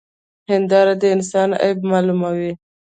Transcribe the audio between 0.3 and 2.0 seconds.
هنداره د انسان عيب